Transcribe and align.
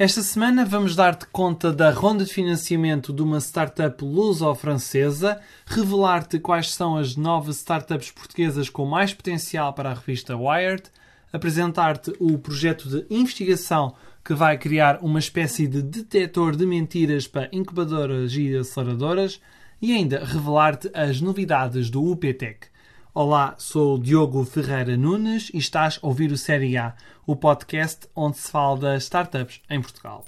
Esta 0.00 0.22
semana 0.22 0.64
vamos 0.64 0.94
dar-te 0.94 1.26
conta 1.26 1.72
da 1.72 1.90
ronda 1.90 2.24
de 2.24 2.32
financiamento 2.32 3.12
de 3.12 3.20
uma 3.20 3.40
startup 3.40 4.04
luso-francesa, 4.04 5.40
revelar-te 5.66 6.38
quais 6.38 6.72
são 6.72 6.96
as 6.96 7.16
novas 7.16 7.56
startups 7.56 8.12
portuguesas 8.12 8.70
com 8.70 8.86
mais 8.86 9.12
potencial 9.12 9.72
para 9.72 9.90
a 9.90 9.94
revista 9.94 10.36
Wired, 10.36 10.84
apresentar-te 11.32 12.12
o 12.20 12.38
projeto 12.38 12.88
de 12.88 13.12
investigação 13.12 13.92
que 14.24 14.34
vai 14.34 14.56
criar 14.56 15.00
uma 15.02 15.18
espécie 15.18 15.66
de 15.66 15.82
detetor 15.82 16.54
de 16.54 16.64
mentiras 16.64 17.26
para 17.26 17.48
incubadoras 17.50 18.32
e 18.36 18.56
aceleradoras 18.56 19.40
e 19.82 19.92
ainda 19.92 20.24
revelar-te 20.24 20.92
as 20.94 21.20
novidades 21.20 21.90
do 21.90 22.04
UPTEC. 22.04 22.67
Olá, 23.20 23.56
sou 23.58 23.98
Diogo 23.98 24.44
Ferreira 24.44 24.96
Nunes 24.96 25.50
e 25.52 25.58
estás 25.58 25.98
a 26.00 26.06
ouvir 26.06 26.30
o 26.30 26.38
Série 26.38 26.76
A, 26.76 26.94
o 27.26 27.34
podcast 27.34 28.06
onde 28.14 28.38
se 28.38 28.48
fala 28.48 28.78
das 28.78 29.02
startups 29.02 29.60
em 29.68 29.82
Portugal. 29.82 30.24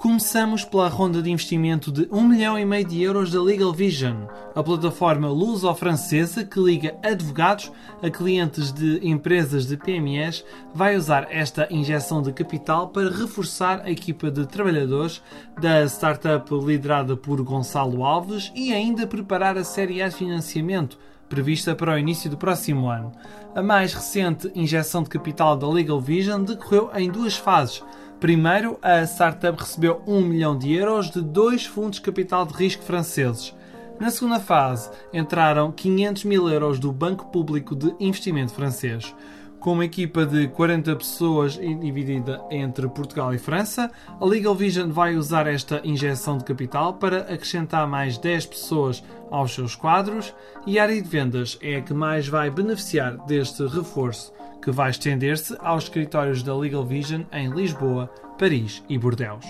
Começamos 0.00 0.64
pela 0.64 0.88
ronda 0.88 1.20
de 1.20 1.30
investimento 1.30 1.92
de 1.92 2.08
1 2.10 2.22
milhão 2.26 2.58
e 2.58 2.64
meio 2.64 2.86
de 2.86 3.02
euros 3.02 3.30
da 3.30 3.42
Legal 3.42 3.70
Vision, 3.70 4.24
a 4.54 4.62
plataforma 4.62 5.28
luso-francesa 5.28 6.42
que 6.42 6.58
liga 6.58 6.96
advogados 7.02 7.70
a 8.02 8.08
clientes 8.08 8.72
de 8.72 9.06
empresas 9.06 9.66
de 9.66 9.76
PMEs, 9.76 10.42
vai 10.74 10.96
usar 10.96 11.28
esta 11.30 11.68
injeção 11.70 12.22
de 12.22 12.32
capital 12.32 12.88
para 12.88 13.10
reforçar 13.10 13.82
a 13.82 13.90
equipa 13.90 14.30
de 14.30 14.46
trabalhadores 14.46 15.22
da 15.60 15.84
startup 15.84 16.50
liderada 16.50 17.14
por 17.14 17.42
Gonçalo 17.42 18.02
Alves 18.02 18.50
e 18.54 18.72
ainda 18.72 19.06
preparar 19.06 19.58
a 19.58 19.64
série 19.64 20.00
A 20.00 20.08
de 20.08 20.16
financiamento 20.16 20.98
prevista 21.30 21.74
para 21.74 21.94
o 21.94 21.98
início 21.98 22.28
do 22.28 22.36
próximo 22.36 22.90
ano. 22.90 23.10
A 23.54 23.62
mais 23.62 23.94
recente 23.94 24.52
injeção 24.54 25.02
de 25.02 25.08
capital 25.08 25.56
da 25.56 25.66
Legal 25.66 25.98
Vision 25.98 26.44
decorreu 26.44 26.90
em 26.94 27.10
duas 27.10 27.36
fases 27.38 27.82
Primeiro, 28.20 28.78
a 28.82 29.02
startup 29.04 29.58
recebeu 29.58 30.02
1 30.06 30.20
milhão 30.20 30.56
de 30.56 30.74
euros 30.74 31.10
de 31.10 31.22
dois 31.22 31.64
fundos 31.64 31.96
de 31.96 32.02
capital 32.02 32.44
de 32.44 32.52
risco 32.52 32.82
franceses. 32.82 33.56
Na 33.98 34.10
segunda 34.10 34.38
fase, 34.38 34.90
entraram 35.10 35.72
500 35.72 36.24
mil 36.24 36.46
euros 36.46 36.78
do 36.78 36.92
Banco 36.92 37.30
Público 37.30 37.74
de 37.74 37.94
Investimento 37.98 38.52
francês. 38.52 39.14
Com 39.60 39.74
uma 39.74 39.84
equipa 39.84 40.24
de 40.24 40.48
40 40.48 40.96
pessoas 40.96 41.52
dividida 41.52 42.42
entre 42.50 42.88
Portugal 42.88 43.34
e 43.34 43.38
França, 43.38 43.90
a 44.18 44.24
Legal 44.24 44.54
Vision 44.54 44.90
vai 44.90 45.16
usar 45.16 45.46
esta 45.46 45.82
injeção 45.84 46.38
de 46.38 46.44
capital 46.44 46.94
para 46.94 47.18
acrescentar 47.18 47.86
mais 47.86 48.16
10 48.16 48.46
pessoas 48.46 49.04
aos 49.30 49.54
seus 49.54 49.76
quadros 49.76 50.34
e 50.66 50.78
a 50.78 50.84
área 50.84 51.00
de 51.00 51.06
vendas 51.06 51.58
é 51.60 51.76
a 51.76 51.82
que 51.82 51.92
mais 51.92 52.26
vai 52.26 52.48
beneficiar 52.50 53.18
deste 53.26 53.66
reforço 53.66 54.32
que 54.62 54.70
vai 54.70 54.90
estender-se 54.90 55.54
aos 55.60 55.84
escritórios 55.84 56.42
da 56.42 56.56
Legal 56.56 56.84
Vision 56.84 57.22
em 57.30 57.50
Lisboa, 57.50 58.10
Paris 58.38 58.82
e 58.88 58.96
Bordeaux. 58.96 59.46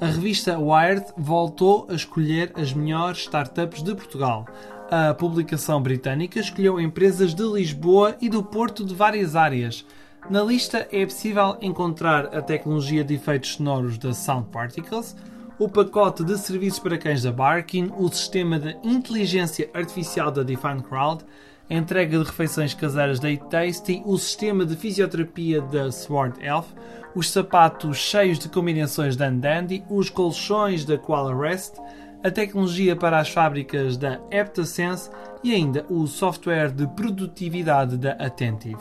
A 0.00 0.06
revista 0.06 0.56
Wired 0.56 1.06
voltou 1.16 1.88
a 1.90 1.94
escolher 1.94 2.52
as 2.54 2.72
melhores 2.72 3.18
startups 3.18 3.82
de 3.82 3.96
Portugal. 3.96 4.46
A 4.90 5.12
publicação 5.12 5.82
britânica 5.82 6.40
escolheu 6.40 6.80
empresas 6.80 7.34
de 7.34 7.42
Lisboa 7.42 8.16
e 8.22 8.28
do 8.30 8.42
Porto 8.42 8.86
de 8.86 8.94
várias 8.94 9.36
áreas. 9.36 9.84
Na 10.30 10.42
lista 10.42 10.88
é 10.90 11.04
possível 11.04 11.58
encontrar 11.60 12.34
a 12.34 12.40
tecnologia 12.40 13.04
de 13.04 13.12
efeitos 13.12 13.52
sonoros 13.52 13.98
da 13.98 14.14
Sound 14.14 14.48
Particles, 14.50 15.14
o 15.58 15.68
pacote 15.68 16.24
de 16.24 16.38
serviços 16.38 16.78
para 16.78 16.96
cães 16.96 17.22
da 17.22 17.30
Barkin, 17.30 17.92
o 17.98 18.08
sistema 18.08 18.58
de 18.58 18.78
inteligência 18.82 19.68
artificial 19.74 20.30
da 20.30 20.42
Define 20.42 20.82
Crowd, 20.82 21.22
a 21.68 21.74
entrega 21.74 22.18
de 22.18 22.24
refeições 22.24 22.72
caseiras 22.72 23.20
da 23.20 23.28
Tasty, 23.36 24.02
o 24.06 24.16
sistema 24.16 24.64
de 24.64 24.74
fisioterapia 24.74 25.60
da 25.60 25.92
Sword 25.92 26.42
Elf, 26.42 26.66
os 27.14 27.30
sapatos 27.30 27.98
cheios 27.98 28.38
de 28.38 28.48
combinações 28.48 29.16
da 29.16 29.28
Dandy, 29.28 29.84
os 29.90 30.08
colchões 30.08 30.86
da 30.86 30.96
Koala 30.96 31.38
Rest, 31.38 31.74
a 32.22 32.30
tecnologia 32.30 32.96
para 32.96 33.18
as 33.18 33.28
fábricas 33.28 33.96
da 33.96 34.20
Eptasense 34.30 35.10
e 35.42 35.54
ainda 35.54 35.86
o 35.88 36.06
software 36.06 36.70
de 36.70 36.86
produtividade 36.88 37.96
da 37.96 38.12
Attentive. 38.12 38.80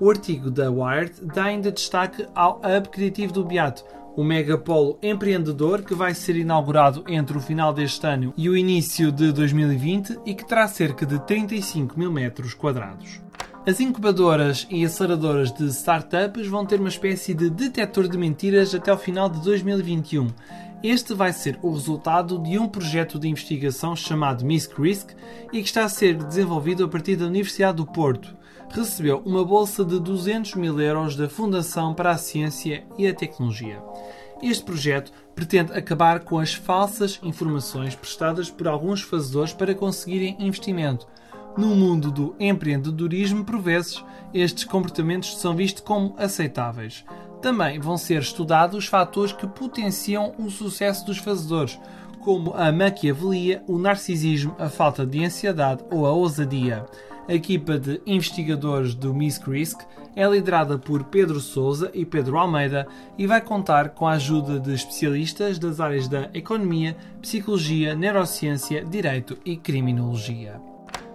O 0.00 0.10
artigo 0.10 0.50
da 0.50 0.70
Wired 0.70 1.12
dá 1.22 1.44
ainda 1.44 1.70
destaque 1.70 2.26
ao 2.34 2.56
Hub 2.56 2.88
Criativo 2.88 3.32
do 3.32 3.44
Beato, 3.44 3.84
o 4.16 4.24
megapolo 4.24 4.98
empreendedor 5.02 5.82
que 5.82 5.94
vai 5.94 6.12
ser 6.12 6.36
inaugurado 6.36 7.04
entre 7.06 7.36
o 7.36 7.40
final 7.40 7.72
deste 7.72 8.06
ano 8.06 8.34
e 8.36 8.48
o 8.48 8.56
início 8.56 9.10
de 9.10 9.32
2020 9.32 10.18
e 10.26 10.34
que 10.34 10.44
terá 10.44 10.66
cerca 10.66 11.06
de 11.06 11.18
35 11.20 11.98
mil 11.98 12.12
metros 12.12 12.52
quadrados. 12.52 13.20
As 13.64 13.78
incubadoras 13.78 14.66
e 14.68 14.84
aceleradoras 14.84 15.52
de 15.52 15.66
startups 15.68 16.48
vão 16.48 16.66
ter 16.66 16.80
uma 16.80 16.88
espécie 16.88 17.32
de 17.32 17.48
detector 17.48 18.08
de 18.08 18.18
mentiras 18.18 18.74
até 18.74 18.92
o 18.92 18.98
final 18.98 19.28
de 19.28 19.40
2021. 19.40 20.26
Este 20.82 21.14
vai 21.14 21.32
ser 21.32 21.60
o 21.62 21.70
resultado 21.70 22.40
de 22.40 22.58
um 22.58 22.66
projeto 22.66 23.16
de 23.16 23.28
investigação 23.28 23.94
chamado 23.94 24.44
MISC 24.44 24.74
Risk 24.76 25.10
e 25.52 25.62
que 25.62 25.68
está 25.68 25.84
a 25.84 25.88
ser 25.88 26.16
desenvolvido 26.16 26.84
a 26.84 26.88
partir 26.88 27.14
da 27.14 27.26
Universidade 27.26 27.76
do 27.76 27.86
Porto. 27.86 28.36
Recebeu 28.68 29.22
uma 29.24 29.44
bolsa 29.44 29.84
de 29.84 30.00
200 30.00 30.56
mil 30.56 30.80
euros 30.80 31.14
da 31.14 31.28
Fundação 31.28 31.94
para 31.94 32.10
a 32.10 32.18
Ciência 32.18 32.84
e 32.98 33.06
a 33.06 33.14
Tecnologia. 33.14 33.80
Este 34.42 34.64
projeto 34.64 35.12
pretende 35.36 35.72
acabar 35.72 36.18
com 36.20 36.40
as 36.40 36.52
falsas 36.52 37.20
informações 37.22 37.94
prestadas 37.94 38.50
por 38.50 38.66
alguns 38.66 39.02
fazedores 39.02 39.52
para 39.52 39.76
conseguirem 39.76 40.36
investimento. 40.40 41.06
No 41.56 41.76
mundo 41.76 42.10
do 42.10 42.34
empreendedorismo, 42.40 43.44
por 43.44 43.60
vezes, 43.60 44.04
estes 44.34 44.64
comportamentos 44.64 45.38
são 45.38 45.54
vistos 45.54 45.84
como 45.84 46.14
aceitáveis. 46.18 47.04
Também 47.42 47.80
vão 47.80 47.98
ser 47.98 48.22
estudados 48.22 48.78
os 48.78 48.86
fatores 48.86 49.32
que 49.32 49.48
potenciam 49.48 50.32
o 50.38 50.48
sucesso 50.48 51.04
dos 51.04 51.18
fazedores, 51.18 51.78
como 52.20 52.54
a 52.54 52.70
maquiavelia, 52.70 53.64
o 53.66 53.78
narcisismo, 53.78 54.54
a 54.60 54.68
falta 54.68 55.04
de 55.04 55.24
ansiedade 55.24 55.82
ou 55.90 56.06
a 56.06 56.12
ousadia. 56.12 56.86
A 57.28 57.34
equipa 57.34 57.78
de 57.78 58.00
investigadores 58.06 58.94
do 58.94 59.12
Miss 59.12 59.38
Risk 59.38 59.80
é 60.14 60.24
liderada 60.24 60.78
por 60.78 61.04
Pedro 61.04 61.40
Souza 61.40 61.90
e 61.92 62.04
Pedro 62.04 62.38
Almeida 62.38 62.86
e 63.18 63.26
vai 63.26 63.40
contar 63.40 63.90
com 63.90 64.06
a 64.06 64.12
ajuda 64.12 64.60
de 64.60 64.72
especialistas 64.72 65.58
das 65.58 65.80
áreas 65.80 66.06
da 66.06 66.30
economia, 66.34 66.96
psicologia, 67.20 67.94
neurociência, 67.94 68.84
direito 68.84 69.36
e 69.44 69.56
criminologia. 69.56 70.60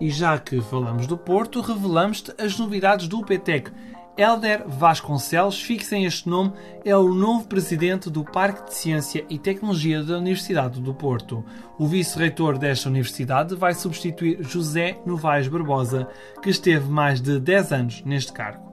E 0.00 0.10
já 0.10 0.38
que 0.38 0.60
falamos 0.60 1.06
do 1.06 1.16
Porto, 1.16 1.60
revelamos-te 1.60 2.32
as 2.38 2.58
novidades 2.58 3.06
do 3.06 3.18
UPTEC. 3.20 3.70
Helder 4.18 4.64
Vasconcelos, 4.66 5.60
fixem 5.60 6.06
este 6.06 6.26
nome, 6.26 6.50
é 6.86 6.96
o 6.96 7.12
novo 7.12 7.46
presidente 7.46 8.08
do 8.08 8.24
Parque 8.24 8.64
de 8.64 8.74
Ciência 8.74 9.26
e 9.28 9.38
Tecnologia 9.38 10.02
da 10.02 10.16
Universidade 10.16 10.80
do 10.80 10.94
Porto. 10.94 11.44
O 11.78 11.86
vice-reitor 11.86 12.56
desta 12.56 12.88
universidade 12.88 13.54
vai 13.54 13.74
substituir 13.74 14.38
José 14.42 14.98
Novaes 15.04 15.48
Barbosa, 15.48 16.08
que 16.42 16.48
esteve 16.48 16.88
mais 16.88 17.20
de 17.20 17.38
10 17.38 17.72
anos 17.72 18.02
neste 18.06 18.32
cargo. 18.32 18.72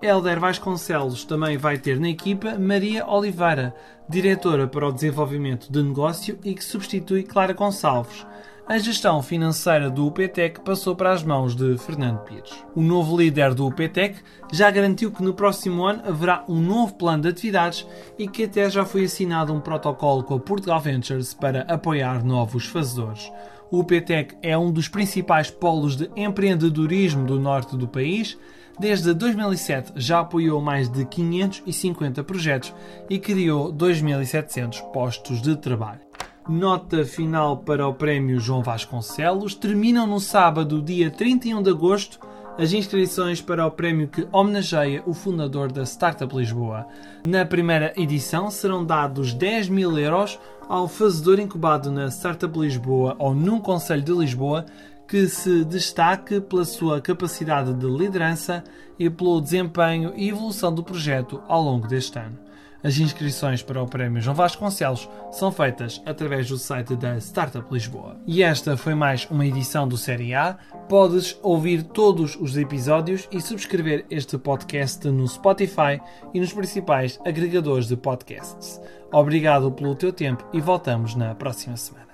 Helder 0.00 0.38
Vasconcelos 0.38 1.24
também 1.24 1.56
vai 1.56 1.76
ter 1.76 1.98
na 1.98 2.10
equipa 2.10 2.56
Maria 2.56 3.04
Oliveira, 3.04 3.74
diretora 4.08 4.68
para 4.68 4.86
o 4.86 4.92
desenvolvimento 4.92 5.72
de 5.72 5.82
negócio 5.82 6.38
e 6.44 6.54
que 6.54 6.62
substitui 6.62 7.24
Clara 7.24 7.52
Gonçalves. 7.52 8.24
A 8.66 8.78
gestão 8.78 9.22
financeira 9.22 9.90
do 9.90 10.06
UPTEC 10.06 10.60
passou 10.60 10.96
para 10.96 11.12
as 11.12 11.22
mãos 11.22 11.54
de 11.54 11.76
Fernando 11.76 12.20
Pires. 12.20 12.64
O 12.74 12.80
novo 12.80 13.16
líder 13.16 13.52
do 13.52 13.66
UPTEC 13.66 14.16
já 14.52 14.70
garantiu 14.70 15.12
que 15.12 15.22
no 15.22 15.34
próximo 15.34 15.84
ano 15.84 16.02
haverá 16.06 16.44
um 16.48 16.60
novo 16.60 16.94
plano 16.94 17.22
de 17.22 17.28
atividades 17.28 17.86
e 18.18 18.26
que 18.26 18.44
até 18.44 18.70
já 18.70 18.84
foi 18.84 19.04
assinado 19.04 19.52
um 19.52 19.60
protocolo 19.60 20.24
com 20.24 20.34
a 20.34 20.40
Portugal 20.40 20.80
Ventures 20.80 21.34
para 21.34 21.60
apoiar 21.62 22.24
novos 22.24 22.64
fazedores. 22.66 23.30
O 23.70 23.80
UPTEC 23.80 24.34
é 24.42 24.56
um 24.56 24.72
dos 24.72 24.88
principais 24.88 25.50
polos 25.50 25.96
de 25.96 26.10
empreendedorismo 26.16 27.26
do 27.26 27.38
norte 27.38 27.76
do 27.76 27.86
país 27.86 28.38
Desde 28.78 29.14
2007 29.14 29.92
já 29.94 30.20
apoiou 30.20 30.60
mais 30.60 30.88
de 30.88 31.04
550 31.04 32.24
projetos 32.24 32.74
e 33.08 33.18
criou 33.20 33.72
2.700 33.72 34.80
postos 34.90 35.40
de 35.40 35.56
trabalho. 35.56 36.00
Nota 36.48 37.06
final 37.06 37.56
para 37.56 37.88
o 37.88 37.94
Prémio 37.94 38.38
João 38.38 38.62
Vasconcelos. 38.62 39.54
Terminam 39.54 40.06
no 40.06 40.20
sábado, 40.20 40.82
dia 40.82 41.10
31 41.10 41.62
de 41.62 41.70
agosto, 41.70 42.20
as 42.58 42.74
inscrições 42.74 43.40
para 43.40 43.66
o 43.66 43.70
prémio 43.70 44.08
que 44.08 44.28
homenageia 44.30 45.02
o 45.06 45.14
fundador 45.14 45.72
da 45.72 45.84
Startup 45.84 46.36
Lisboa. 46.36 46.86
Na 47.26 47.46
primeira 47.46 47.94
edição 47.96 48.50
serão 48.50 48.84
dados 48.84 49.32
10 49.32 49.70
mil 49.70 49.98
euros 49.98 50.38
ao 50.68 50.86
fazedor 50.86 51.40
incubado 51.40 51.90
na 51.90 52.10
Startup 52.10 52.58
Lisboa 52.58 53.16
ou 53.18 53.34
num 53.34 53.58
Conselho 53.58 54.02
de 54.02 54.12
Lisboa 54.12 54.66
que 55.08 55.26
se 55.26 55.64
destaque 55.64 56.42
pela 56.42 56.66
sua 56.66 57.00
capacidade 57.00 57.72
de 57.72 57.86
liderança 57.86 58.62
e 58.98 59.08
pelo 59.08 59.40
desempenho 59.40 60.12
e 60.14 60.28
evolução 60.28 60.74
do 60.74 60.84
projeto 60.84 61.42
ao 61.48 61.62
longo 61.62 61.88
deste 61.88 62.18
ano. 62.18 62.43
As 62.84 62.98
inscrições 62.98 63.62
para 63.62 63.82
o 63.82 63.86
Prémio 63.86 64.20
João 64.20 64.36
Vasconcelos 64.36 65.08
são 65.32 65.50
feitas 65.50 66.02
através 66.04 66.50
do 66.50 66.58
site 66.58 66.94
da 66.94 67.16
Startup 67.16 67.66
Lisboa. 67.72 68.18
E 68.26 68.42
esta 68.42 68.76
foi 68.76 68.94
mais 68.94 69.26
uma 69.30 69.46
edição 69.46 69.88
do 69.88 69.96
Série 69.96 70.34
A. 70.34 70.58
Podes 70.86 71.34
ouvir 71.42 71.82
todos 71.82 72.36
os 72.36 72.58
episódios 72.58 73.26
e 73.32 73.40
subscrever 73.40 74.04
este 74.10 74.36
podcast 74.36 75.08
no 75.08 75.26
Spotify 75.26 75.98
e 76.34 76.40
nos 76.40 76.52
principais 76.52 77.18
agregadores 77.24 77.88
de 77.88 77.96
podcasts. 77.96 78.78
Obrigado 79.10 79.72
pelo 79.72 79.94
teu 79.94 80.12
tempo 80.12 80.46
e 80.52 80.60
voltamos 80.60 81.14
na 81.14 81.34
próxima 81.34 81.78
semana. 81.78 82.13